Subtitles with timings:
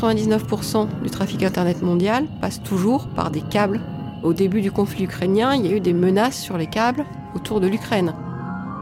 [0.00, 3.80] 99% du trafic Internet mondial passe toujours par des câbles.
[4.22, 7.60] Au début du conflit ukrainien, il y a eu des menaces sur les câbles autour
[7.60, 8.14] de l'Ukraine.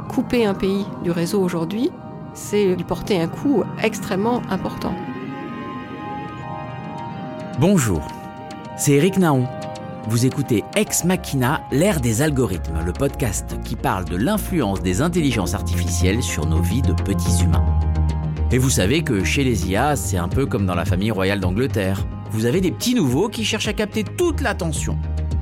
[0.09, 1.91] Couper un pays du réseau aujourd'hui,
[2.35, 4.95] c'est lui porter un coup extrêmement important.
[7.59, 8.01] Bonjour,
[8.77, 9.47] c'est Eric Naon.
[10.09, 15.55] Vous écoutez Ex Machina, l'ère des algorithmes, le podcast qui parle de l'influence des intelligences
[15.55, 17.78] artificielles sur nos vies de petits humains.
[18.51, 21.39] Et vous savez que chez les IA, c'est un peu comme dans la famille royale
[21.39, 22.07] d'Angleterre.
[22.31, 24.99] Vous avez des petits nouveaux qui cherchent à capter toute l'attention.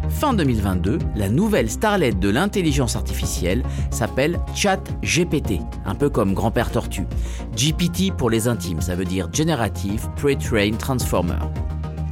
[0.08, 7.06] Fin 2022, la nouvelle starlet de l'intelligence artificielle s'appelle ChatGPT, un peu comme Grand-Père Tortue.
[7.54, 11.38] GPT pour les intimes, ça veut dire Generative Pre-Trained Transformer.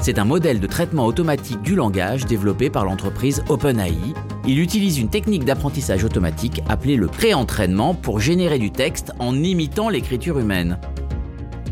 [0.00, 4.14] C'est un modèle de traitement automatique du langage développé par l'entreprise OpenAI.
[4.46, 9.88] Il utilise une technique d'apprentissage automatique appelée le pré-entraînement pour générer du texte en imitant
[9.88, 10.78] l'écriture humaine.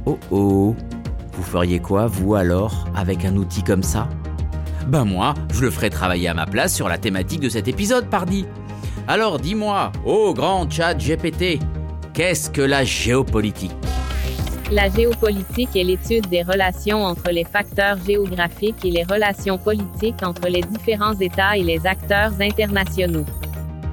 [0.07, 0.75] Oh oh
[1.35, 4.09] Vous feriez quoi, vous alors, avec un outil comme ça?
[4.87, 8.09] Ben moi, je le ferais travailler à ma place sur la thématique de cet épisode,
[8.09, 8.47] pardi.
[9.07, 11.59] Alors dis-moi, oh grand chat GPT,
[12.15, 13.73] qu'est-ce que la géopolitique?
[14.73, 20.49] La géopolitique est l'étude des relations entre les facteurs géographiques et les relations politiques entre
[20.49, 23.27] les différents États et les acteurs internationaux.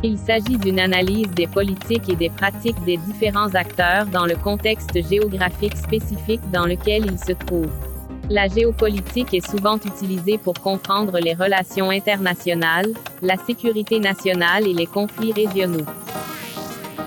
[0.04, 5.06] Il s'agit d'une analyse des politiques et des pratiques des différents acteurs dans le contexte
[5.10, 7.74] géographique spécifique dans lequel ils se trouvent.
[8.30, 14.86] La géopolitique est souvent utilisée pour comprendre les relations internationales, la sécurité nationale et les
[14.86, 15.86] conflits régionaux.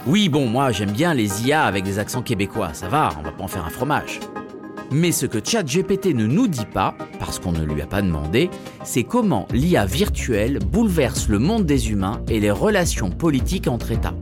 [0.05, 3.31] Oui, bon, moi j'aime bien les IA avec des accents québécois, ça va, on va
[3.31, 4.19] pas en faire un fromage.
[4.91, 8.51] Mais ce que ChatGPT ne nous dit pas, parce qu'on ne lui a pas demandé,
[8.83, 14.15] c'est comment l'IA virtuelle bouleverse le monde des humains et les relations politiques entre États.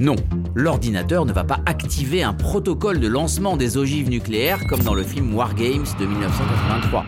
[0.00, 0.16] Non,
[0.56, 5.04] l'ordinateur ne va pas activer un protocole de lancement des ogives nucléaires comme dans le
[5.04, 7.06] film War Games de 1983.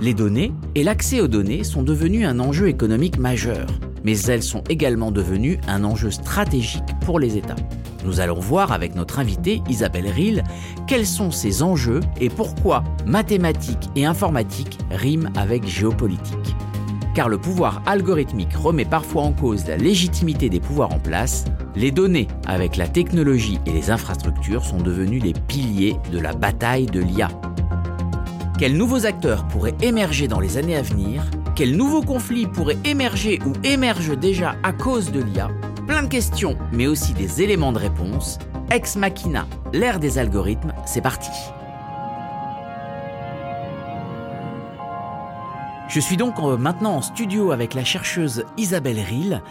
[0.00, 3.68] Les données et l'accès aux données sont devenus un enjeu économique majeur
[4.04, 7.56] mais elles sont également devenues un enjeu stratégique pour les États.
[8.04, 10.44] Nous allons voir avec notre invitée Isabelle Rill
[10.86, 16.54] quels sont ces enjeux et pourquoi mathématiques et informatique riment avec géopolitique.
[17.14, 21.44] Car le pouvoir algorithmique remet parfois en cause la légitimité des pouvoirs en place,
[21.76, 26.86] les données avec la technologie et les infrastructures sont devenus les piliers de la bataille
[26.86, 27.28] de l'IA.
[28.58, 33.38] Quels nouveaux acteurs pourraient émerger dans les années à venir quels nouveaux conflits pourraient émerger
[33.46, 35.50] ou émergent déjà à cause de l'IA
[35.86, 38.38] Plein de questions, mais aussi des éléments de réponse.
[38.70, 41.30] Ex Machina, l'ère des algorithmes, c'est parti.
[45.88, 49.42] Je suis donc euh, maintenant en studio avec la chercheuse Isabelle Rill.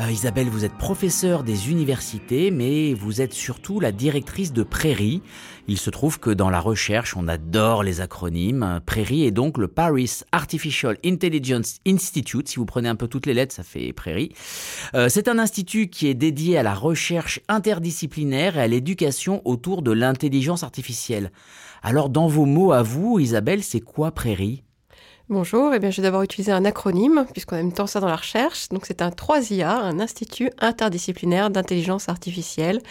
[0.00, 5.22] Euh, Isabelle, vous êtes professeure des universités, mais vous êtes surtout la directrice de Prairie.
[5.68, 8.80] Il se trouve que dans la recherche, on adore les acronymes.
[8.86, 12.48] Prairie est donc le Paris Artificial Intelligence Institute.
[12.48, 14.32] Si vous prenez un peu toutes les lettres, ça fait Prairie.
[14.94, 19.82] Euh, c'est un institut qui est dédié à la recherche interdisciplinaire et à l'éducation autour
[19.82, 21.30] de l'intelligence artificielle.
[21.84, 24.64] Alors, dans vos mots à vous, Isabelle, c'est quoi Prairie?
[25.30, 28.16] Bonjour, eh bien, je vais d'abord utiliser un acronyme, puisqu'on aime tant ça dans la
[28.16, 28.68] recherche.
[28.68, 32.82] Donc, c'est un 3IA, un Institut interdisciplinaire d'intelligence artificielle,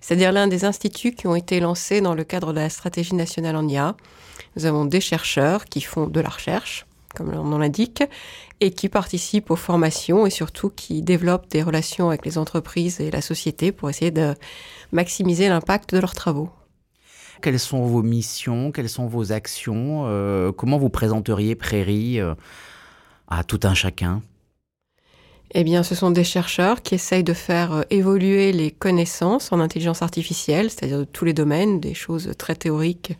[0.00, 3.56] c'est-à-dire l'un des instituts qui ont été lancés dans le cadre de la stratégie nationale
[3.56, 3.96] en IA.
[4.54, 6.86] Nous avons des chercheurs qui font de la recherche,
[7.16, 8.04] comme on l'indique,
[8.60, 13.10] et qui participent aux formations et surtout qui développent des relations avec les entreprises et
[13.10, 14.36] la société pour essayer de
[14.92, 16.50] maximiser l'impact de leurs travaux.
[17.40, 18.72] Quelles sont vos missions?
[18.72, 20.04] Quelles sont vos actions?
[20.06, 22.34] Euh, Comment vous présenteriez Prairie euh,
[23.28, 24.22] à tout un chacun?
[25.52, 29.60] Eh bien, ce sont des chercheurs qui essayent de faire euh, évoluer les connaissances en
[29.60, 33.16] intelligence artificielle, c'est-à-dire de tous les domaines, des choses très théoriques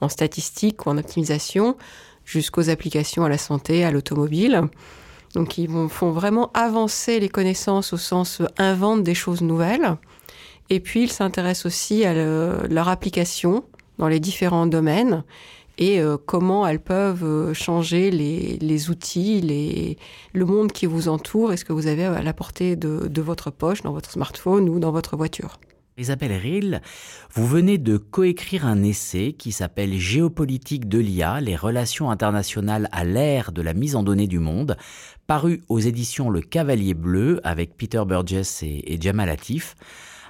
[0.00, 1.76] en statistique ou en optimisation,
[2.24, 4.62] jusqu'aux applications à la santé, à l'automobile.
[5.34, 9.96] Donc, ils font vraiment avancer les connaissances au sens invente des choses nouvelles.
[10.70, 13.64] Et puis, ils s'intéressent aussi à leur application
[13.98, 15.24] dans les différents domaines
[15.78, 19.98] et euh, comment elles peuvent euh, changer les, outils, les,
[20.32, 23.50] le monde qui vous entoure et ce que vous avez à la portée de, votre
[23.50, 25.58] poche, dans votre smartphone ou dans votre voiture.
[25.98, 26.82] Isabelle Rill,
[27.32, 33.04] vous venez de coécrire un essai qui s'appelle Géopolitique de l'IA, les relations internationales à
[33.04, 34.76] l'ère de la mise en données du monde,
[35.26, 39.30] paru aux éditions Le Cavalier Bleu avec Peter Burgess et, et Jamal.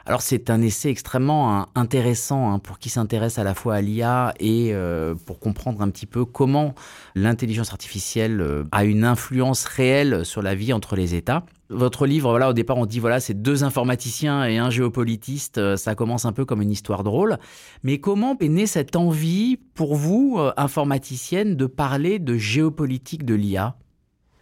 [0.08, 3.80] Alors c'est un essai extrêmement hein, intéressant hein, pour qui s'intéresse à la fois à
[3.80, 6.76] l'IA et euh, pour comprendre un petit peu comment
[7.16, 11.44] l'intelligence artificielle euh, a une influence réelle sur la vie entre les États.
[11.70, 15.58] Votre livre, voilà, au départ, on dit voilà, c'est deux informaticiens et un géopolitiste.
[15.58, 17.36] Euh, ça commence un peu comme une histoire drôle.
[17.82, 23.74] Mais comment est née cette envie pour vous, informaticienne, de parler de géopolitique de l'IA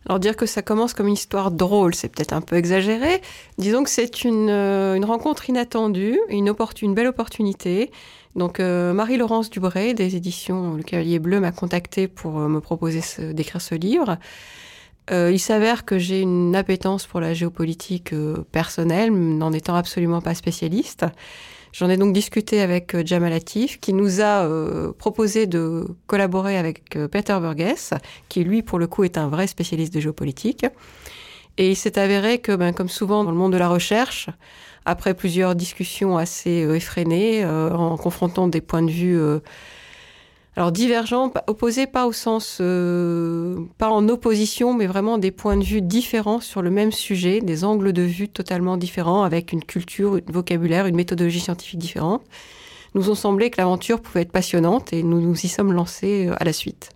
[0.07, 3.23] alors dire que ça commence comme une histoire drôle, c'est peut-être un peu exagéré.
[3.57, 6.55] Disons que c'est une, euh, rencontre inattendue, une,
[6.95, 7.91] belle opportunité.
[8.37, 13.01] Donc euh, Marie-Laurence Dubré des éditions Le Cavalier Bleu m'a contacté pour euh, me proposer
[13.33, 14.19] d'écrire ce livre.
[15.11, 18.15] il s'avère que j'ai une appétence pour la géopolitique
[18.53, 21.05] personnelle, n'en étant absolument pas spécialiste.
[21.75, 26.57] J'en ai donc discuté avec euh, Jamal Latif, qui nous a euh, proposé de collaborer
[26.57, 27.95] avec euh, Peter Burgess,
[28.29, 30.65] qui lui, pour le coup, est un vrai spécialiste de géopolitique.
[31.59, 34.31] Et il s'est avéré que, ben, comme souvent dans le monde de la recherche,
[34.85, 39.19] après plusieurs discussions assez effrénées, en confrontant des points de vue
[40.57, 45.65] alors divergents, opposés pas au sens, euh, pas en opposition, mais vraiment des points de
[45.65, 50.15] vue différents sur le même sujet, des angles de vue totalement différents, avec une culture,
[50.15, 52.23] un vocabulaire, une méthodologie scientifique différente,
[52.95, 56.37] nous ont semblé que l'aventure pouvait être passionnante et nous nous y sommes lancés euh,
[56.39, 56.94] à la suite.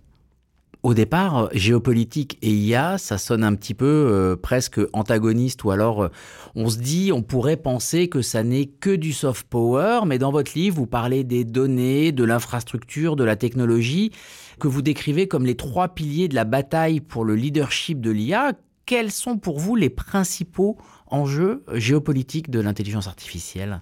[0.81, 6.03] Au départ, géopolitique et IA, ça sonne un petit peu euh, presque antagoniste, ou alors
[6.03, 6.09] euh,
[6.55, 10.31] on se dit, on pourrait penser que ça n'est que du soft power, mais dans
[10.31, 14.11] votre livre, vous parlez des données, de l'infrastructure, de la technologie,
[14.57, 18.53] que vous décrivez comme les trois piliers de la bataille pour le leadership de l'IA.
[18.85, 20.77] Quels sont pour vous les principaux
[21.07, 23.81] enjeux géopolitiques de l'intelligence artificielle?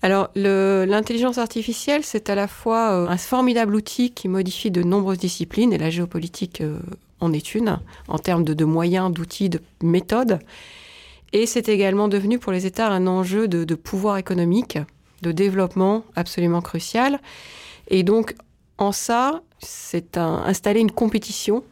[0.00, 5.18] Alors, l'intelligence artificielle, c'est à la fois euh, un formidable outil qui modifie de nombreuses
[5.18, 6.78] disciplines, et la géopolitique euh,
[7.20, 10.38] en est une, en termes de, moyens, d'outils, de méthodes.
[11.32, 14.78] Et c'est également devenu pour les États un enjeu de, pouvoir économique,
[15.22, 17.20] de développement absolument crucial.
[17.88, 18.36] Et donc,
[18.78, 21.64] en ça, c'est installer une compétition,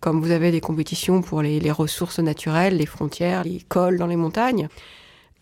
[0.00, 4.08] comme vous avez des compétitions pour les, les ressources naturelles, les frontières, les cols dans
[4.08, 4.68] les montagnes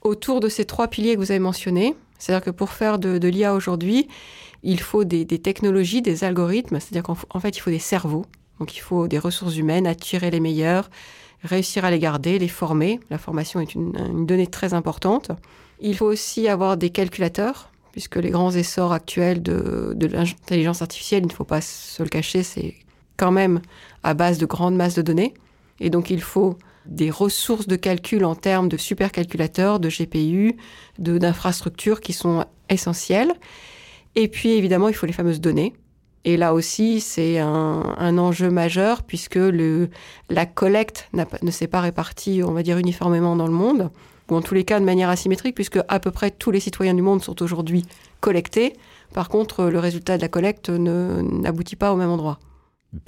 [0.03, 1.95] autour de ces trois piliers que vous avez mentionnés.
[2.19, 4.09] C'est-à-dire que pour faire de, l'IA aujourd'hui,
[4.63, 8.25] il faut des, technologies, des algorithmes, c'est-à-dire qu'en fait, il faut des cerveaux.
[8.61, 10.89] Donc il faut des ressources humaines, attirer les meilleurs,
[11.43, 13.01] réussir à les garder, les former.
[13.11, 15.33] La formation est une, donnée très importante.
[15.81, 21.25] Il faut aussi avoir des calculateurs, puisque les grands essors actuels de, de l'intelligence artificielle,
[21.25, 22.77] il ne faut pas se le cacher, c'est
[23.17, 23.61] quand même
[24.05, 25.35] à base de grandes masses de données.
[25.81, 26.57] Et donc il faut
[26.87, 30.57] des ressources de calcul en termes de supercalculateurs, de GPU,
[30.99, 33.33] d'infrastructures qui sont essentielles.
[34.15, 35.75] Et puis évidemment, il faut les fameuses données.
[36.25, 39.89] Et là aussi, c'est un, enjeu majeur puisque le,
[40.31, 43.91] la collecte ne s'est pas répartie, on va dire, uniformément dans le monde,
[44.31, 46.95] ou en tous les cas de manière asymétrique, puisque à peu près tous les citoyens
[46.95, 47.85] du monde sont aujourd'hui
[48.21, 48.75] collectés.
[49.15, 52.39] Par contre, le résultat de la collecte n'aboutit pas au même endroit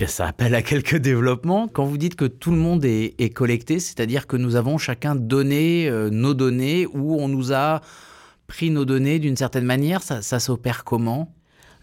[0.06, 1.68] ça appelle à quelques développements.
[1.68, 5.88] Quand vous dites que tout le monde est, collecté, c'est-à-dire que nous avons chacun donné
[5.88, 7.80] euh, nos données ou on nous a
[8.46, 11.32] pris nos données d'une certaine manière, ça, s'opère comment?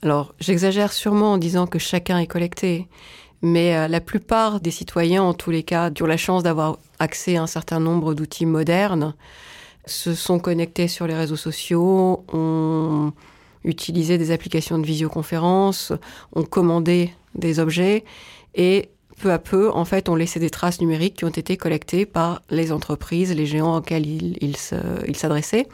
[0.03, 2.87] Alors, j'exagère sûrement en disant que chacun est collecté,
[3.41, 7.37] mais euh, la plupart des citoyens, en tous les cas, ont la chance d'avoir accès
[7.37, 9.15] à un certain nombre d'outils modernes,
[9.85, 13.13] se sont connectés sur les réseaux sociaux, ont
[13.63, 15.93] utilisé des applications de visioconférence,
[16.33, 18.03] ont commandé des objets
[18.55, 18.89] et
[19.21, 22.41] peu à peu, en fait, on laissé des traces numériques qui ont été collectées par
[22.49, 24.57] les entreprises, les géants auxquels ils
[25.15, 25.67] s'adressaient.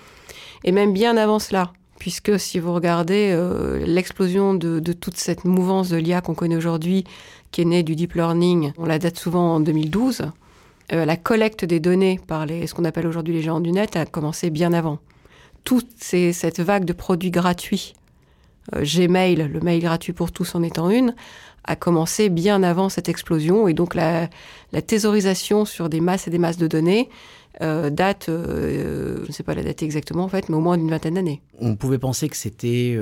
[0.63, 5.89] Et même bien avant cela, puisque si vous regardez euh, l'explosion de, toute cette mouvance
[5.89, 7.05] de l'IA qu'on connaît aujourd'hui,
[7.51, 10.23] qui est née du deep learning, on la date souvent en 2012,
[10.93, 13.95] euh, la collecte des données par les, ce qu'on appelle aujourd'hui les géants du net
[13.95, 14.99] a commencé bien avant.
[15.67, 17.93] Toute cette vague de produits gratuits
[18.73, 21.13] euh, Gmail, le mail gratuit pour tous en étant une,
[21.65, 23.67] a commencé bien avant cette explosion.
[23.67, 24.29] Et donc la,
[24.85, 27.09] thésaurisation sur des masses et des masses de données
[27.61, 30.77] euh, date, euh, je ne sais pas la date exactement en fait, mais au moins
[30.77, 31.41] d'une vingtaine d'années.
[31.59, 32.97] On pouvait penser que c'était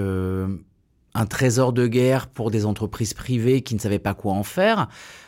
[1.16, 4.88] un trésor de guerre pour des entreprises privées qui ne savaient pas quoi en faire.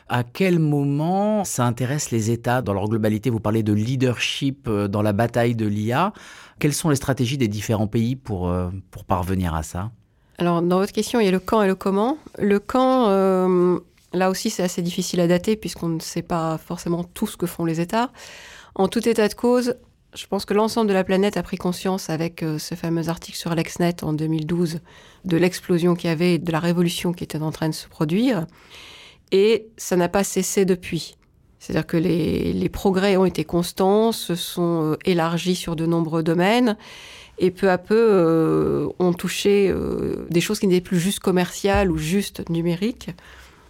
[0.10, 3.32] À quel moment ça intéresse les États dans leur globalité?
[3.32, 6.13] Vous parlez de leadership dans la bataille de l'IA.
[6.60, 8.53] Quelles sont les stratégies des différents pays pour,
[8.91, 9.91] pour parvenir à ça?
[10.38, 12.17] Alors, dans votre question, il y a le quand et le comment.
[12.38, 13.79] Le quand, euh,
[14.13, 17.48] là aussi, c'est assez difficile à dater puisqu'on ne sait pas forcément tout ce que
[17.48, 18.12] font les États.
[18.75, 19.75] En tout état de cause,
[20.14, 23.38] je pense que l'ensemble de la planète a pris conscience avec euh, ce fameux article
[23.38, 24.80] sur LexNet en 2012
[25.26, 28.48] de l'explosion qu'il y avait de la révolution qui était en train de se produire.
[29.32, 31.18] Et ça n'a pas cessé depuis.
[31.60, 36.78] C'est-à-dire que les, progrès ont été constants, se sont euh, élargis sur de nombreux domaines.
[37.40, 39.74] et peu à peu euh, ont touché
[40.30, 43.10] des choses qui n'étaient plus juste commerciales ou juste numériques,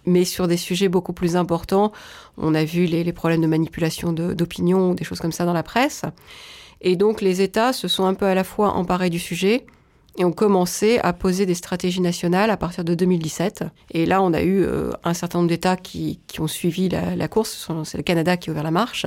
[0.08, 1.92] mais sur des sujets beaucoup plus importants.
[2.36, 6.02] On a vu les, problèmes de manipulation d'opinion, des choses comme ça dans la presse.
[6.80, 9.66] Et donc les États se sont un peu à la fois emparés du sujet
[10.16, 13.64] et ont commencé à poser des stratégies nationales à partir de 2017.
[13.92, 17.68] Et là, on a eu euh, un certain nombre d'États qui, ont suivi la, course.
[17.84, 19.06] C'est le Canada qui a ouvert la marche.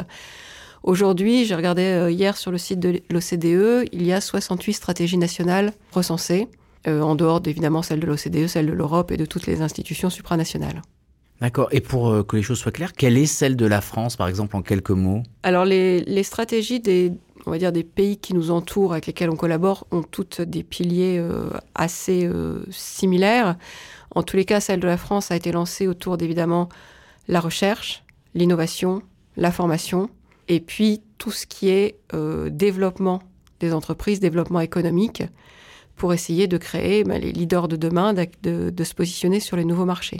[0.83, 5.17] Aujourd'hui, j'ai regardé euh, hier sur le site de l'OCDE, il y a 68 stratégies
[5.17, 6.47] nationales recensées,
[6.87, 10.09] euh, en dehors évidemment celles de l'OCDE, celles de l'Europe et de toutes les institutions
[10.09, 10.81] supranationales.
[11.41, 11.67] D'accord.
[11.71, 14.27] Et pour euh, que les choses soient claires, quelle est celle de la France, par
[14.27, 15.23] exemple, en quelques mots?
[15.43, 17.11] Alors, les, stratégies des,
[17.45, 20.63] on va dire, des pays qui nous entourent, avec lesquels on collabore, ont toutes des
[20.63, 21.21] piliers
[21.73, 22.29] assez
[22.69, 23.57] similaires.
[24.13, 26.69] En tous les cas, celle de la France a été lancée autour d'évidemment
[27.27, 28.03] la recherche,
[28.35, 29.01] l'innovation,
[29.37, 30.09] la formation,
[30.47, 33.21] et puis tout ce qui est euh, développement
[33.59, 35.23] des entreprises, développement économique,
[35.95, 39.85] pour essayer de créer bah, les leaders de demain, de, se positionner sur les nouveaux
[39.85, 40.17] marchés.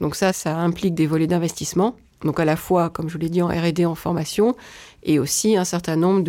[0.00, 3.42] Donc ça, ça implique des volets d'investissement, donc à la fois, comme je l'ai dit,
[3.42, 4.54] en R&D, en formation,
[5.02, 6.24] et aussi un certain nombre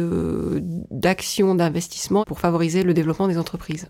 [0.89, 3.87] d'actions d'investissement pour favoriser le développement des entreprises.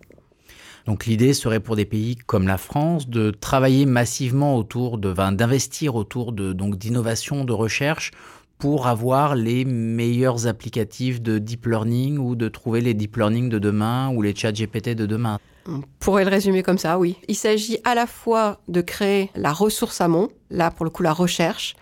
[0.88, 5.96] Donc l'idée serait pour des pays comme la France de travailler massivement autour de, d'investir
[5.96, 8.12] autour de donc d'innovation, de recherche
[8.58, 13.60] pour avoir les meilleurs applicatifs de deep learning ou de trouver les deep learning de
[13.60, 17.18] demain ou les chat GPT de demain On pourrait le résumer comme ça, oui.
[17.28, 21.14] Il s'agit à la fois de créer la ressource amont, là pour le coup la
[21.14, 21.76] recherche,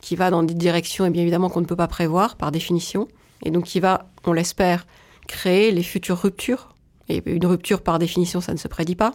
[0.00, 3.08] qui va dans des directions et bien évidemment qu'on ne peut pas prévoir par définition,
[3.44, 4.86] et donc qui va, on l'espère,
[5.26, 6.74] créer les futures ruptures.
[7.08, 9.12] Et une rupture par définition, ça ne se prédit pas.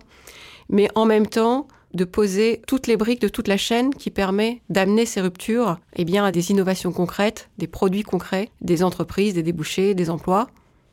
[0.69, 4.61] Mais en même temps, de poser toutes les briques de toute la chaîne qui permet
[4.69, 9.43] d'amener ces ruptures eh bien, à des innovations concrètes, des produits concrets, des entreprises, des
[9.43, 10.49] débouchés, des emplois.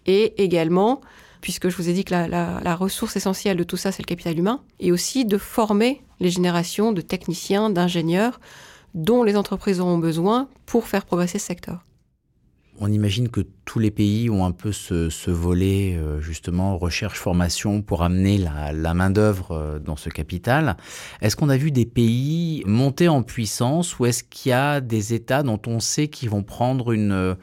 [0.07, 1.00] Et également,
[1.43, 4.39] puisque je vous ai dit que la, ressource essentielle de tout ça, c'est le capital
[4.39, 8.41] humain, et aussi de former les générations de techniciens, d'ingénieurs
[8.95, 11.85] dont les entreprises auront besoin pour faire progresser ce secteur
[12.83, 18.03] on imagine que tous les pays ont un peu ce, volet, euh, justement, recherche-formation pour
[18.03, 20.77] amener la, main-d'œuvre euh, dans ce capital.
[21.21, 25.15] Est-ce qu'on a vu des pays monter en puissance ou est-ce qu'il y a des
[25.15, 27.35] États dont on sait qu'ils vont prendre une euh,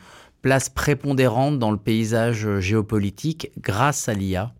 [0.41, 4.53] place prépondérante dans le paysage géopolitique grâce à l'IA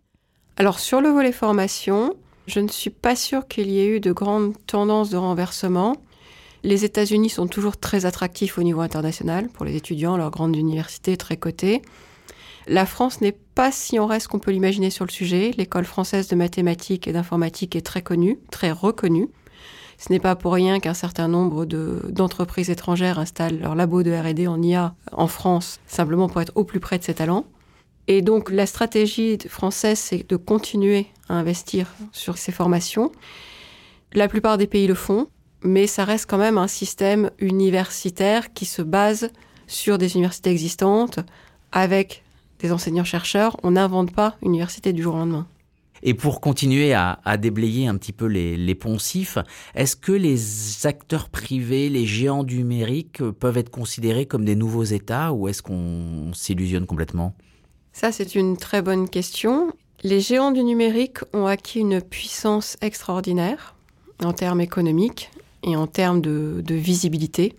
[0.56, 2.14] Alors, sur le volet formation,
[2.46, 5.96] je ne suis pas sûre qu'il y ait eu de grandes tendances de renversement.
[6.62, 11.16] Les États-Unis sont toujours très attractifs au niveau international pour les étudiants, leur grande université
[11.16, 11.80] très cotée.
[12.66, 15.52] La France n'est pas si en reste qu'on peut l'imaginer sur le sujet.
[15.56, 19.28] L'école française de mathématiques et d'informatique est très connue, très reconnue.
[20.00, 24.46] Ce n'est pas pour rien qu'un certain nombre d'entreprises étrangères installent leur labo de R&D
[24.46, 27.44] en IA en France, simplement pour être au plus près de ces talents.
[28.08, 33.12] Et donc la stratégie française, c'est de continuer à investir sur ces formations.
[34.12, 35.28] La plupart des pays le font
[35.62, 39.30] mais ça reste quand même un système universitaire qui se base
[39.66, 41.20] sur des universités existantes
[41.72, 42.24] avec
[42.60, 43.56] des enseignants-chercheurs.
[43.62, 45.46] On n'invente pas une université du jour au lendemain.
[46.02, 49.38] Et pour continuer à, déblayer un petit peu les, poncifs,
[49.74, 54.84] est-ce que les acteurs privés, les géants du numérique peuvent être considérés comme des nouveaux
[54.84, 57.34] États ou est-ce qu'on s'illusionne complètement?
[57.92, 59.72] Ça, c'est une très bonne question.
[60.02, 63.74] Les géants du numérique ont acquis une puissance extraordinaire
[64.24, 65.30] en termes économiques
[65.62, 67.54] et en termes de, visibilité.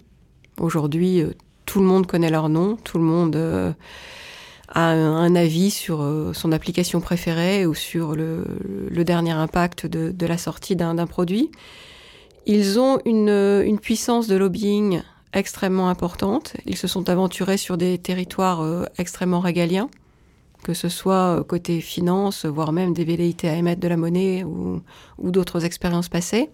[0.60, 1.32] Aujourd'hui, euh,
[1.66, 3.72] tout le monde connaît leur nom, tout le monde euh,
[4.74, 8.46] a un, avis sur euh, son application préférée ou sur le,
[9.04, 11.52] dernier impact de, la sortie d'un produit.
[12.46, 15.02] Ils ont une, une, puissance de lobbying
[15.34, 16.54] extrêmement importante.
[16.66, 19.90] Ils se sont aventurés sur des territoires extrêmement régaliens,
[20.64, 24.82] que ce soit côté finance, voire même des velléités à émettre de la monnaie ou,
[25.20, 26.50] d'autres expériences passées.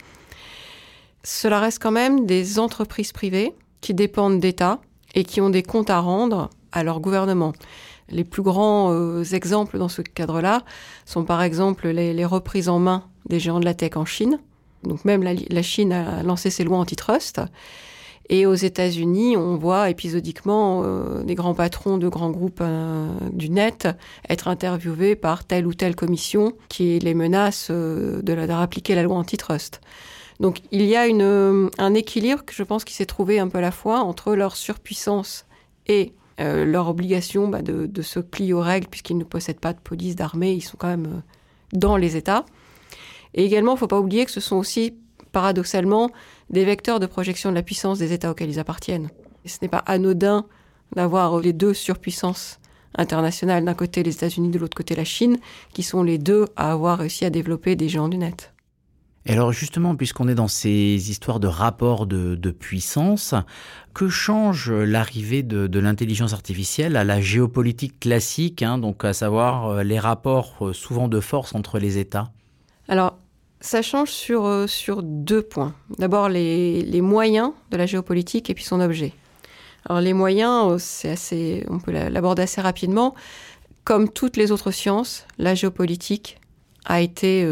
[1.24, 4.80] Cela reste quand même des entreprises privées qui dépendent d'États
[5.16, 7.54] et qui ont des comptes à rendre à leur gouvernement.
[8.10, 10.64] Les plus grands euh, exemples dans ce cadre-là
[11.06, 14.40] sont par exemple les, reprises en main des géants de la tech en Chine.
[14.84, 17.42] Donc même la, Chine a lancé ses lois antitrust.
[18.30, 23.50] Et aux États-Unis, on voit épisodiquement euh, des grands patrons de grands groupes euh, du
[23.50, 23.88] net
[24.28, 29.16] être interviewés par telle ou telle commission qui les menace de, de, appliquer la loi
[29.16, 29.80] antitrust.
[30.40, 33.58] Donc il y a euh, un équilibre que je pense qui s'est trouvé un peu
[33.58, 35.46] à la fois entre leur surpuissance
[35.88, 39.80] et euh, leur obligation bah, de, se plier aux règles puisqu'ils ne possèdent pas de
[39.80, 41.20] police, d'armée, ils sont quand même euh,
[41.74, 42.46] dans les États.
[43.34, 44.96] Et également, il ne faut pas oublier que ce sont aussi
[45.32, 46.12] paradoxalement
[46.50, 49.10] des vecteurs de projection de la puissance des États auxquels ils appartiennent.
[49.46, 50.46] ce n'est pas anodin
[50.96, 52.60] d'avoir les deux surpuissances
[52.96, 55.38] internationales, d'un côté les États-Unis, de l'autre côté la Chine,
[55.74, 58.54] qui sont les deux à avoir réussi à développer des géants du net.
[59.30, 63.36] Et alors justement, puisqu'on est dans ces histoires de rapports de, puissance,
[63.94, 69.84] que change l'arrivée de, l'intelligence artificielle à la géopolitique classique, hein, donc à savoir euh,
[69.84, 72.32] les rapports euh, souvent de force entre les États?
[72.88, 73.18] Alors,
[73.60, 75.76] ça change sur, euh, sur deux points.
[76.00, 79.12] D'abord, les, les, moyens de la géopolitique et puis son objet.
[79.90, 83.14] Alors, les moyens, c'est assez, on peut l'aborder assez rapidement.
[83.84, 86.40] Comme toutes les autres sciences, la géopolitique
[86.86, 87.46] a été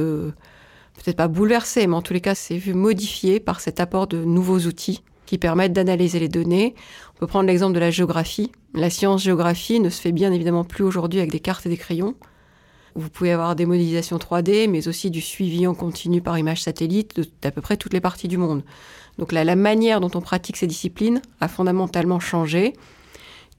[1.04, 4.24] peut-être pas bouleversé, mais en tous les cas, c'est vu modifié par cet apport de
[4.24, 6.76] nouveaux outils qui permettent d'analyser les données.
[7.16, 8.52] On peut prendre l'exemple de la géographie.
[8.74, 11.78] La science géographie ne se fait bien évidemment plus aujourd'hui avec des cartes et des
[11.78, 12.16] crayons.
[12.96, 17.20] Vous pouvez avoir des modélisations 3D, mais aussi du suivi en continu par image satellite
[17.42, 18.64] d'à peu près toutes les parties du monde.
[19.18, 22.74] Donc la manière dont on pratique ces disciplines a fondamentalement changé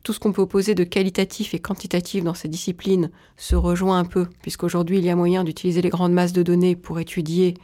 [0.07, 4.05] tout ce qu'on peut opposer de qualitatif et quantitatif dans ces disciplines se rejoint un
[4.05, 7.55] peu, puisqu'aujourd'hui il y a moyen d'utiliser les grandes masses de données pour étudier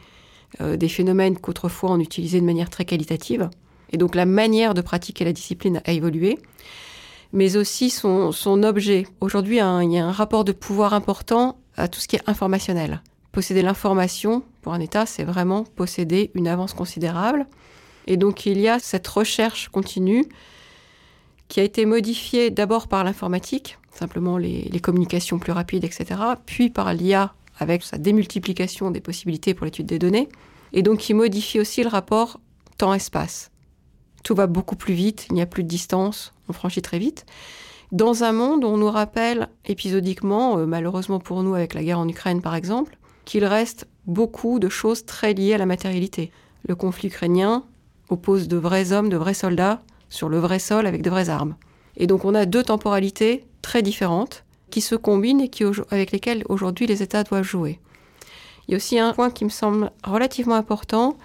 [0.59, 3.49] euh, des phénomènes qu'autrefois on utilisait de manière très qualitative.
[3.93, 6.37] Et donc la manière de pratiquer la discipline a évolué,
[7.31, 9.07] mais aussi son, son objet.
[9.21, 13.01] Aujourd'hui, il y a un rapport de pouvoir important à tout ce qui est informationnel.
[13.31, 17.47] Posséder l'information, pour un État, c'est vraiment posséder une avance considérable.
[18.05, 20.25] Et donc il y a cette recherche continue
[21.47, 26.93] qui a été modifié d'abord par l'informatique, simplement les, communications plus rapides, etc., puis par
[26.93, 30.29] l'IA avec sa démultiplication des possibilités pour l'étude des données,
[30.73, 32.39] et donc qui modifie aussi le rapport
[32.77, 33.51] temps-espace.
[34.23, 37.25] Tout va beaucoup plus vite, il n'y a plus de distance, on franchit très vite.
[37.91, 41.99] Dans un monde où on nous rappelle épisodiquement, euh, malheureusement pour nous avec la guerre
[41.99, 46.31] en Ukraine par exemple, qu'il reste beaucoup de choses très liées à la matérialité.
[46.67, 47.63] Le conflit ukrainien
[48.09, 49.83] oppose de vrais hommes, de vrais soldats
[50.13, 51.55] sur le vrai sol avec de vraies armes.
[51.97, 56.43] Et donc on a deux temporalités très différentes qui se combinent et qui, avec lesquelles
[56.49, 57.79] aujourd'hui les États doivent jouer.
[58.67, 61.17] Il y a aussi un point qui me semble relativement important,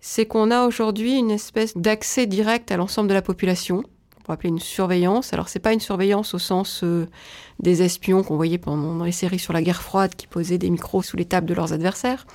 [0.00, 3.82] c'est qu'on a aujourd'hui une espèce d'accès direct à l'ensemble de la population.
[4.18, 5.32] On peut appeler une surveillance.
[5.32, 7.08] Alors c'est pas une surveillance au sens euh,
[7.60, 10.70] des espions qu'on voyait pendant dans les séries sur la guerre froide qui posaient des
[10.70, 12.26] micros sous les tables de leurs adversaires,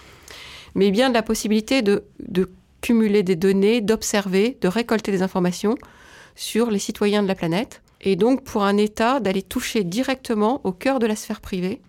[0.75, 2.49] mais bien de la possibilité de, de
[2.87, 5.77] cumuler des données, d'observer, de récolter des informations
[6.35, 7.81] sur les citoyens de la planète.
[7.99, 11.81] Et donc pour un État d'aller toucher directement au cœur de la sphère privée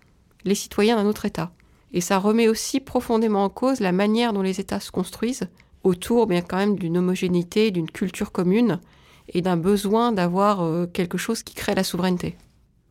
[0.43, 1.51] les citoyens d'un autre État.
[1.93, 5.47] Et ça remet aussi profondément en cause la manière dont les États se construisent
[5.85, 8.81] autour bien quand même d'une homogénéité, d'une culture commune
[9.29, 12.35] et d'un besoin d'avoir euh, quelque chose qui crée la souveraineté.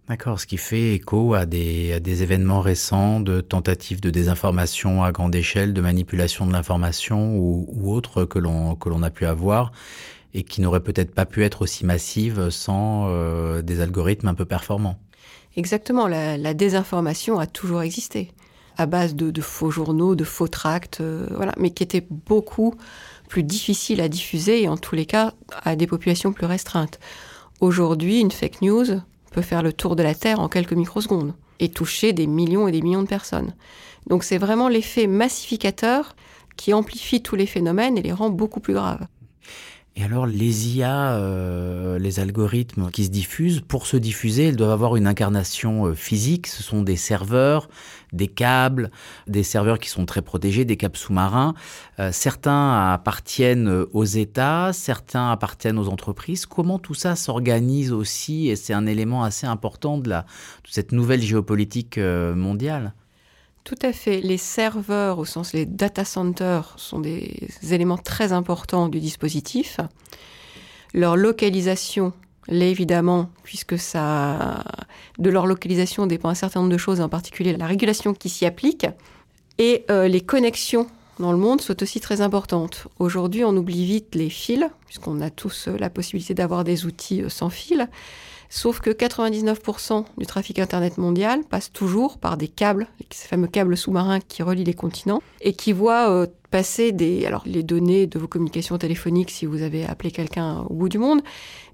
[0.08, 5.34] D'accord, ce qui fait écho à des, événements récents de tentatives de désinformation à grande
[5.34, 9.70] échelle, de manipulation de l'information ou, ou autres que l'on que l'on a pu avoir
[10.32, 14.46] et qui n'auraient peut-être pas pu être aussi massives sans euh, des algorithmes un peu
[14.46, 14.98] performants.
[15.56, 18.30] Exactement, la, désinformation a toujours existé,
[18.76, 22.74] à base de, faux journaux, de faux tracts, euh, voilà, mais qui étaient beaucoup
[23.28, 26.98] plus difficiles à diffuser et en tous les cas à des populations plus restreintes.
[27.60, 29.00] Aujourd'hui, une fake news,
[29.42, 32.82] faire le tour de la Terre en quelques microsecondes et toucher des millions et des
[32.82, 33.54] millions de personnes.
[34.06, 36.14] Donc c'est vraiment l'effet massificateur
[36.56, 39.06] qui amplifie tous les phénomènes et les rend beaucoup plus graves.
[39.98, 44.70] Et alors les IA, euh, les algorithmes qui se diffusent, pour se diffuser, ils doivent
[44.70, 46.46] avoir une incarnation euh, physique.
[46.46, 47.68] Ce sont des serveurs,
[48.12, 48.92] des câbles,
[49.26, 51.54] des serveurs qui sont très protégés, des câbles sous-marins.
[51.98, 56.46] Euh, certains appartiennent aux États, certains appartiennent aux entreprises.
[56.46, 58.50] Comment tout ça s'organise aussi?
[58.50, 62.94] Et c'est un élément assez important de, la, de cette nouvelle géopolitique mondiale.
[63.68, 64.22] Tout à fait.
[64.22, 69.78] Les serveurs, au sens les data centers, sont des éléments très importants du dispositif.
[70.94, 72.14] Leur localisation
[72.48, 74.64] l'est évidemment, puisque ça,
[75.18, 78.46] de leur localisation dépend un certain nombre de choses, en particulier la régulation qui s'y
[78.46, 78.86] applique.
[79.58, 80.86] Et euh, les connexions
[81.18, 82.88] dans le monde sont aussi très importantes.
[82.98, 87.20] Aujourd'hui, on oublie vite les fils, puisqu'on a tous euh, la possibilité d'avoir des outils
[87.20, 87.86] euh, sans fil.
[88.50, 93.76] Sauf que 99% du trafic Internet mondial passe toujours par des câbles, ces fameux câbles
[93.76, 98.78] sous-marins qui relient les continents, et qui voient euh, passer les données de vos communications
[98.78, 101.20] téléphoniques si vous avez appelé quelqu'un au bout du monde,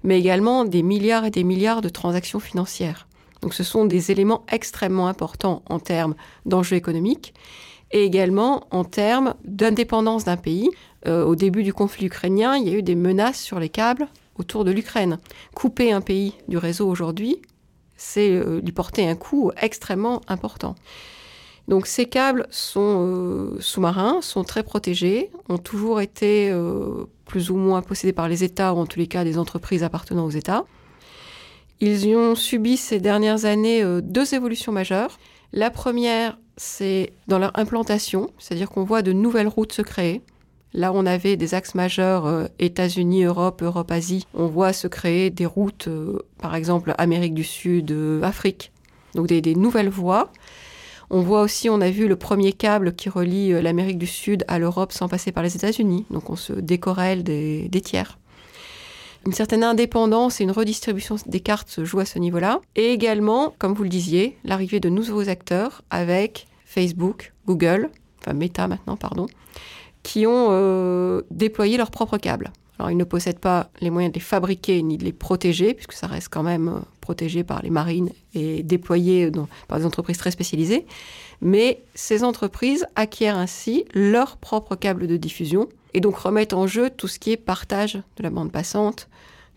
[0.03, 3.07] mais également des milliards et des milliards de transactions financières.
[3.41, 7.33] Donc ce sont des éléments extrêmement importants en termes d'enjeux économiques
[7.91, 10.69] et également en termes d'indépendance d'un pays.
[11.07, 14.07] Euh, au début du conflit ukrainien, il y a eu des menaces sur les câbles
[14.37, 15.19] autour de l'Ukraine.
[15.53, 17.41] Couper un pays du réseau aujourd'hui,
[17.97, 20.75] c'est euh, lui porter un coût extrêmement important.
[21.67, 27.55] Donc ces câbles sont euh, sous-marins, sont très protégés, ont toujours été euh, plus ou
[27.55, 30.65] moins possédés par les États ou en tous les cas des entreprises appartenant aux États.
[31.79, 35.19] Ils y ont subi ces dernières années deux évolutions majeures.
[35.51, 40.21] La première, c'est dans leur implantation, c'est-à-dire qu'on voit de nouvelles routes se créer.
[40.75, 44.27] Là, on avait des axes majeurs euh, États-Unis, Europe, Europe-Asie.
[44.33, 48.71] On voit se créer des routes, euh, par exemple Amérique du Sud, Afrique.
[49.15, 50.31] Donc des, nouvelles voies.
[51.09, 54.59] On voit aussi, on a vu le premier câble qui relie l'Amérique du Sud à
[54.59, 56.05] l'Europe sans passer par les États-Unis.
[56.11, 58.17] Donc on se décorelle des, des tiers
[59.25, 62.59] une certaine indépendance et une redistribution des cartes se jouent à ce niveau-là.
[62.75, 68.67] Et également, comme vous le disiez, l'arrivée de nouveaux acteurs avec Facebook, Google, enfin Meta
[68.67, 69.27] maintenant, pardon,
[70.05, 72.51] qui ont euh, déployé leurs propres câbles.
[72.77, 75.93] Alors, ils ne possèdent pas les moyens de les fabriquer ni de les protéger, puisque
[75.93, 79.31] ça reste quand même euh, protégé par les marines et déployé
[79.67, 80.85] par des entreprises très spécialisées.
[81.41, 86.91] Mais ces entreprises acquièrent ainsi leurs propres câbles de diffusion et donc remettent en jeu
[86.91, 89.09] tout ce qui est partage de la bande passante,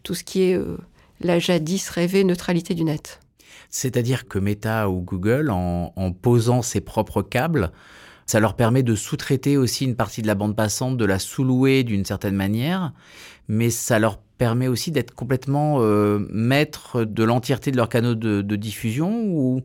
[0.03, 0.79] tout ce qui est euh,
[1.21, 3.21] la jadis rêvée neutralité du net.
[3.69, 7.71] C'est-à-dire que Meta ou Google, en, posant ses propres câbles,
[8.29, 11.83] ça leur permet de sous-traiter aussi une partie de la bande passante, de la sous-louer
[11.83, 12.93] d'une certaine manière,
[13.49, 18.43] mais ça leur permet aussi d'être complètement euh, maître de l'entièreté de leurs canaux de,
[18.43, 19.63] de diffusion ou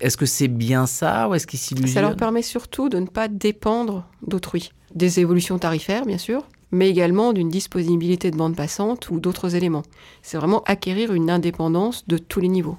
[0.00, 1.92] est-ce que c'est bien ça ou est-ce qu'ils s'illusionnent?
[1.92, 4.72] Ça leur permet surtout de ne pas dépendre d'autrui.
[4.94, 9.82] Des évolutions tarifaires, bien sûr, mais également d'une disponibilité de bande passante ou d'autres éléments.
[10.22, 12.78] C'est vraiment acquérir une indépendance de tous les niveaux.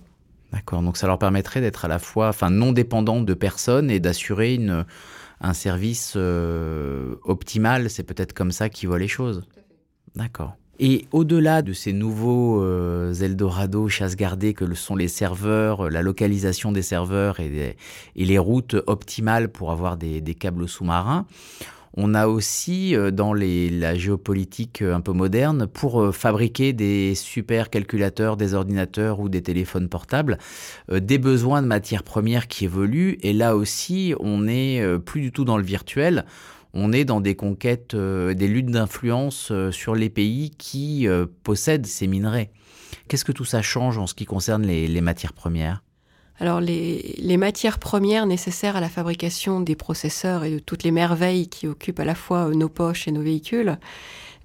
[0.51, 3.99] D'accord, donc ça leur permettrait d'être à la fois enfin, non dépendant de personne et
[3.99, 4.85] d'assurer une,
[5.41, 7.89] un service euh, optimal.
[7.89, 9.43] C'est peut-être comme ça qu'ils voient les choses.
[10.15, 10.55] D'accord.
[10.79, 16.71] Et au-delà de ces nouveaux euh, Eldorado chasse gardée que sont les serveurs, la localisation
[16.71, 17.75] des serveurs et,
[18.15, 21.25] les routes optimales pour avoir des, des câbles sous-marins,
[21.99, 27.15] on a aussi euh, dans la géopolitique euh, un peu moderne, pour euh, fabriquer des
[27.15, 30.37] super calculateurs, des ordinateurs ou des téléphones portables,
[30.91, 33.17] des besoins de matières premières qui évoluent.
[33.23, 36.25] Et là aussi, on n'est plus du tout dans le virtuel.
[36.73, 41.07] On est dans des conquêtes, des luttes d'influence sur les pays qui
[41.43, 42.51] possèdent ces minerais.
[43.07, 45.81] Qu'est-ce que tout ça change en ce qui concerne les matières premières?
[46.39, 51.47] Alors les, matières premières nécessaires à la fabrication des processeurs et de toutes les merveilles
[51.47, 53.77] qui occupent à la fois nos poches et nos véhicules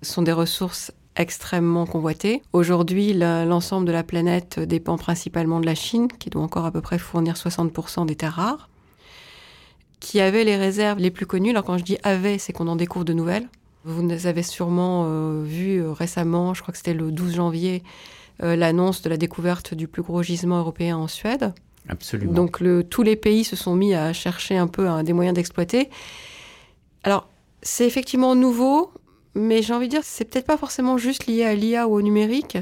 [0.01, 2.43] sont des ressources extrêmement convoitées.
[2.55, 6.81] Aujourd'hui, l'ensemble de la planète dépend principalement de la Chine, qui doit encore à peu
[6.81, 8.71] près fournir 60% des terres rares,
[10.01, 11.51] qui avait les réserves les plus connues.
[11.51, 13.49] Alors quand je dis avait, c'est qu'on en découvre de nouvelles.
[13.85, 17.83] Vous avez sûrement euh, vu euh, récemment, je crois que c'était le 12 janvier,
[18.43, 21.53] euh, l'annonce de la découverte du plus gros gisement européen en Suède.
[21.89, 22.33] Absolument.
[22.33, 25.91] Donc tous les pays se sont mis à chercher un peu des moyens d'exploiter.
[27.03, 27.29] Alors
[27.63, 28.93] c'est effectivement nouveau,
[29.35, 32.03] mais j'ai envie de dire c'est peut-être pas forcément juste lié à l'IA ou au
[32.03, 32.59] numérique.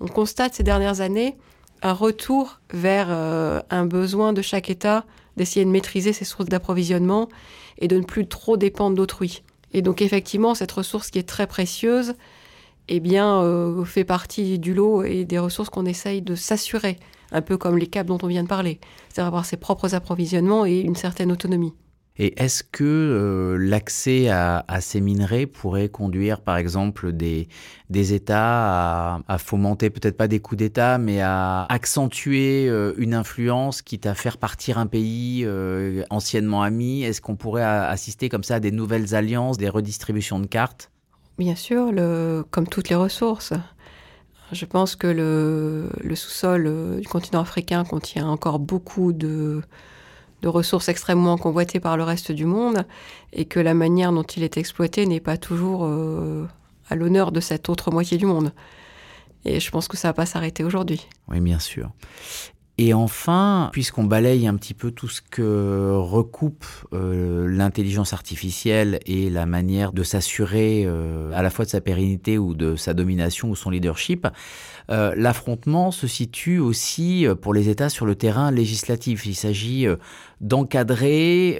[0.00, 1.36] On constate ces dernières années
[1.82, 5.04] un retour vers euh, un besoin de chaque État
[5.36, 7.28] d'essayer de maîtriser ses sources d'approvisionnement
[7.78, 9.42] et de ne plus trop dépendre d'autrui.
[9.72, 12.14] Et donc effectivement, cette ressource qui est très précieuse,
[12.88, 16.98] eh bien, euh, fait partie du lot et des ressources qu'on essaye de s'assurer
[17.32, 20.66] un peu comme les câbles dont on vient de parler, c'est-à-dire avoir ses propres approvisionnements
[20.66, 21.74] et une certaine autonomie.
[22.20, 27.48] Et est-ce que euh, l'accès à, ces minerais pourrait conduire, par exemple, des,
[27.90, 33.82] des États à, fomenter peut-être pas des coups d'État, mais à accentuer euh, une influence,
[33.82, 37.04] quitte à faire partir un pays euh, anciennement ami?
[37.04, 40.90] Est-ce qu'on pourrait assister comme ça à des nouvelles alliances, des redistributions de cartes?
[41.38, 43.52] Bien sûr, le, comme toutes les ressources.
[44.52, 49.62] Je pense que le, sous-sol euh, du continent africain contient encore beaucoup de,
[50.42, 52.86] ressources extrêmement convoitées par le reste du monde
[53.32, 56.46] et que la manière dont il est exploité n'est pas toujours euh,
[56.88, 58.52] à l'honneur de cette autre moitié du monde.
[59.44, 61.06] Et je pense que ça va pas s'arrêter aujourd'hui.
[61.28, 61.90] Oui, bien sûr.
[62.80, 69.30] Et enfin, puisqu'on balaye un petit peu tout ce que recoupe euh, l'intelligence artificielle et
[69.30, 73.50] la manière de s'assurer euh, à la fois de sa pérennité ou de sa domination
[73.50, 74.28] ou son leadership,
[74.92, 79.26] euh, l'affrontement se situe aussi pour les États sur le terrain législatif.
[79.26, 79.88] Il s'agit
[80.40, 81.58] d'encadrer,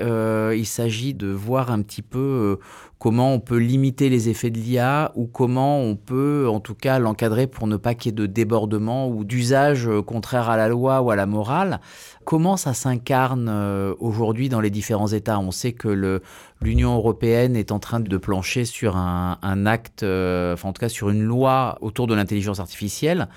[0.57, 2.61] il s'agit de voir un petit peu
[2.99, 6.99] comment on peut limiter les effets de l'IA ou comment on peut en tout cas
[6.99, 10.69] l'encadrer pour ne pas qu'il y ait de débordement ou d'usage euh, contraire à la
[10.69, 11.81] loi ou à la morale.
[12.25, 15.39] Comment ça s'incarne euh, aujourd'hui dans les différents États?
[15.39, 16.21] On sait que
[16.61, 20.89] l'Union européenne est en train de plancher sur un, acte, euh, enfin en tout cas
[20.89, 23.29] sur une loi autour de l'intelligence artificielle.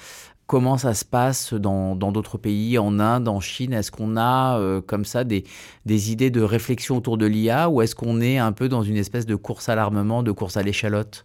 [0.51, 3.71] Comment ça se passe dans d'autres pays, en Inde, en Chine?
[3.71, 5.45] Est-ce qu'on a euh, comme ça des,
[5.87, 9.25] idées de réflexion autour de l'IA ou est-ce qu'on est un peu dans une espèce
[9.25, 11.23] de course à l'armement, de course à l'échalote?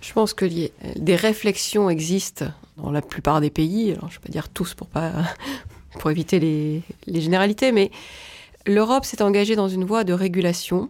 [0.00, 2.46] Je pense que des réflexions existent
[2.78, 3.92] dans la plupart des pays.
[3.92, 5.12] Alors, je ne vais pas dire tous pour, pas,
[5.98, 7.90] pour éviter les, les généralités, mais
[8.66, 10.88] l'Europe s'est engagée dans une voie de régulation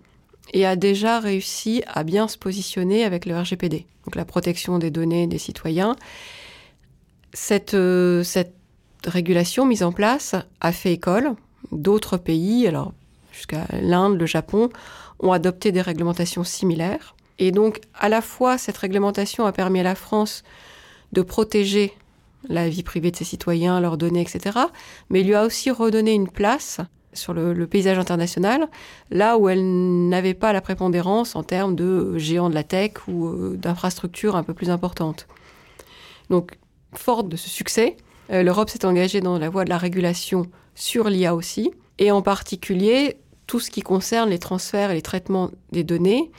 [0.52, 4.92] et a déjà réussi à bien se positionner avec le RGPD, donc la protection des
[4.92, 5.96] données des citoyens.
[7.37, 8.55] Cette, euh, cette
[9.05, 11.35] régulation mise en place a fait école.
[11.70, 12.94] D'autres pays, alors
[13.31, 14.70] jusqu'à l'Inde, le Japon,
[15.20, 17.14] ont adopté des réglementations similaires.
[17.38, 20.44] Et donc, à la fois, cette réglementation a permis à la France
[21.12, 21.92] de protéger
[22.49, 24.59] la vie privée de ses citoyens, leurs données, etc.,
[25.11, 26.81] mais lui a aussi redonné une place
[27.12, 28.66] sur le, paysage international,
[29.11, 33.27] là où elle n'avait pas la prépondérance en termes de géants de la tech ou
[33.27, 35.27] euh, d'infrastructures un peu plus importantes.
[36.31, 36.57] Donc,
[36.98, 37.96] forte de ce succès,
[38.30, 42.22] euh, l'Europe s'est engagée dans la voie de la régulation sur l'IA aussi, et en
[42.22, 46.30] particulier tout ce qui concerne les transferts et les traitements des données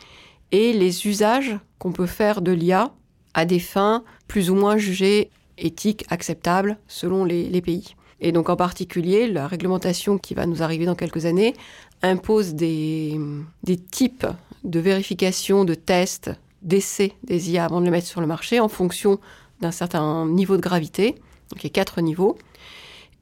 [0.52, 2.94] et les usages qu'on peut faire de l'IA
[3.34, 7.96] à des fins plus ou moins jugées éthiques, acceptables selon les, pays.
[8.20, 11.54] Et donc en particulier, la réglementation qui va nous arriver dans quelques années
[12.02, 13.20] impose des,
[13.64, 14.28] des types
[14.64, 18.68] de vérification, de tests, d'essais des IA avant de les mettre sur le marché en
[18.68, 19.20] fonction
[19.62, 21.16] d'un certain niveau de gravité.
[21.50, 22.38] Donc il y a quatre niveaux.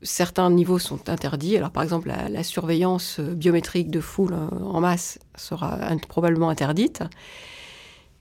[0.01, 1.57] Certains niveaux sont interdits.
[1.57, 7.03] Alors, par exemple, la, surveillance euh, biométrique de foule euh, en masse sera probablement interdite.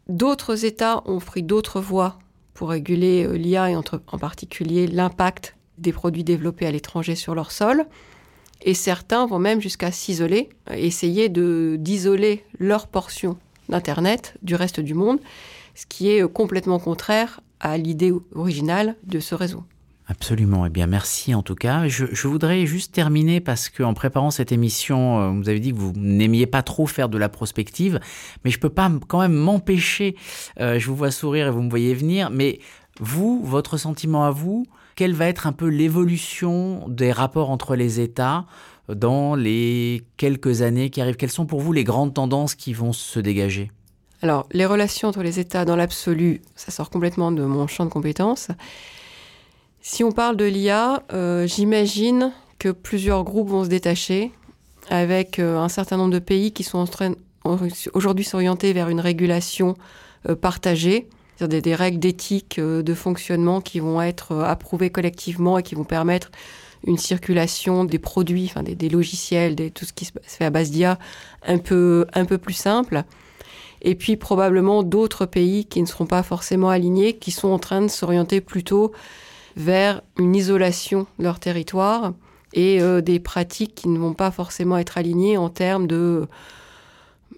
[0.08, 2.18] D'autres États ont pris d'autres voies
[2.54, 7.50] pour réguler euh, l'IA et en particulier l'impact des produits développés à l'étranger sur leur
[7.50, 7.86] sol.
[8.62, 13.36] Et certains vont même jusqu'à s'isoler, essayer d'isoler leur portion
[13.68, 15.18] d'Internet du reste du monde,
[15.74, 19.64] ce qui est complètement contraire à l'idée originale de ce réseau.
[20.06, 20.66] Absolument.
[20.66, 21.88] Eh bien, merci en tout cas.
[21.88, 25.78] Je, voudrais juste terminer parce que en préparant cette émission, euh, vous avez dit que
[25.78, 28.00] vous n'aimiez pas trop faire de la prospective,
[28.44, 30.14] mais je peux pas quand même m'empêcher.
[30.60, 32.60] Euh, je vous vois sourire et vous me voyez venir, mais
[33.00, 37.98] vous, votre sentiment à vous, quelle va être un peu l'évolution des rapports entre les
[37.98, 38.44] États
[38.88, 41.16] dans les quelques années qui arrivent?
[41.16, 43.72] Quelles sont pour vous les grandes tendances qui vont se dégager?
[44.24, 47.90] Alors, les relations entre les États dans l'absolu, ça sort complètement de mon champ de
[47.90, 48.48] compétences.
[49.82, 54.32] Si on parle de l'IA, euh, j'imagine que plusieurs groupes vont se détacher
[54.88, 56.86] avec euh, un certain nombre de pays qui sont
[57.92, 59.76] aujourd'hui s'orienter vers une régulation
[60.26, 61.06] euh, partagée,
[61.36, 66.30] c'est-à-dire des, règles d'éthique de fonctionnement qui vont être approuvées collectivement et qui vont permettre
[66.86, 70.98] une circulation des produits, enfin des, logiciels, tout ce qui se fait à base d'IA
[71.46, 73.04] un peu, un peu plus simple.
[73.84, 77.82] Et puis probablement d'autres pays qui ne seront pas forcément alignés, qui sont en train
[77.82, 78.92] de s'orienter plutôt
[79.56, 82.14] vers une isolation de leur territoire
[82.54, 86.26] et euh, des pratiques qui ne vont pas forcément être alignées en termes de,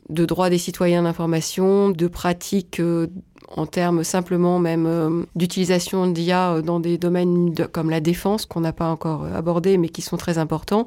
[0.09, 3.09] de droits des citoyens d'information, de pratiques euh,
[3.49, 8.73] en termes simplement même euh, d'utilisation d'IA dans des domaines comme la défense qu'on n'a
[8.73, 10.87] pas encore abordé mais qui sont très importants.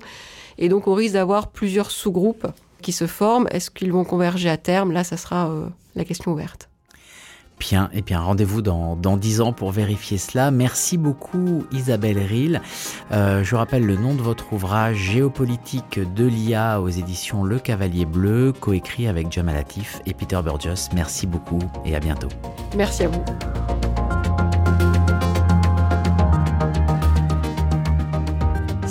[0.57, 2.47] Et donc on risque d'avoir plusieurs sous-groupes
[2.81, 3.47] qui se forment.
[3.51, 4.91] Est-ce qu'ils vont converger à terme?
[4.91, 5.51] Là, ça sera
[5.95, 6.69] la question ouverte.
[7.59, 10.49] Bien, et bien rendez-vous dans, dans 10 ans pour vérifier cela.
[10.49, 12.61] Merci beaucoup Isabelle Rill.
[13.11, 18.05] Euh, je rappelle le nom de votre ouvrage Géopolitique de l'IA aux éditions Le Cavalier
[18.05, 20.89] Bleu, coécrit avec Jamal Latif et Peter Burgess.
[20.93, 22.29] Merci beaucoup et à bientôt.
[22.75, 23.88] Merci à vous.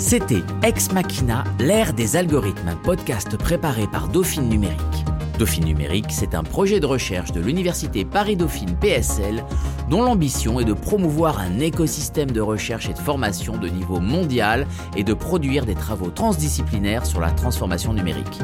[0.09, 5.05] C'était Ex Machina, l'ère des algorithmes, un podcast préparé par Dauphine Numérique.
[5.37, 9.45] Dauphine Numérique, c'est un projet de recherche de l'Université Paris-Dauphine PSL
[9.87, 14.65] dont l'ambition est de promouvoir un écosystème de recherche et de formation de niveau mondial
[14.97, 18.39] et de produire des travaux transdisciplinaires sur la transformation numérique.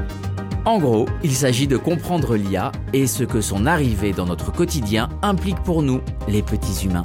[0.65, 5.09] En gros, il s'agit de comprendre l'IA et ce que son arrivée dans notre quotidien
[5.23, 7.01] implique pour nous, les petits humains.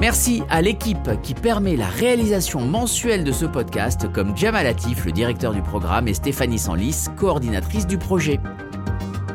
[0.00, 5.10] Merci à l'équipe qui permet la réalisation mensuelle de ce podcast, comme Jamal Latif, le
[5.10, 8.38] directeur du programme, et Stéphanie Sanlis, coordinatrice du projet.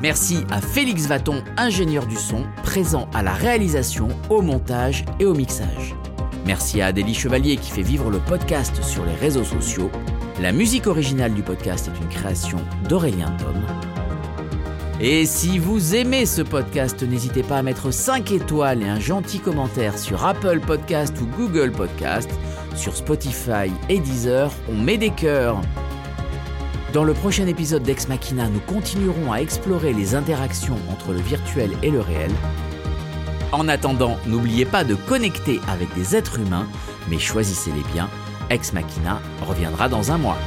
[0.02, 5.34] Merci à Félix Vaton, ingénieur du son, présent à la réalisation, au montage et au
[5.34, 5.96] mixage.
[6.46, 9.92] Merci à Adélie Chevalier qui fait vivre le podcast sur les réseaux sociaux.
[10.42, 13.83] La musique originale du podcast est une création d'Aurélien Tom.
[15.00, 19.40] Et si vous aimez ce podcast, n'hésitez pas à mettre 5 étoiles et un gentil
[19.40, 22.30] commentaire sur Apple Podcast ou Google Podcast.
[22.76, 25.60] Sur Spotify et Deezer, on met des cœurs.
[26.94, 31.72] Dans le prochain épisode d'Ex Machina, nous continuerons à explorer les interactions entre le virtuel
[31.82, 32.32] et le réel.
[33.52, 36.68] En attendant, n'oubliez pas de connecter avec des êtres humains,
[37.10, 38.10] mais choisissez-les bien.
[38.52, 40.38] Ex Machina reviendra dans un mois.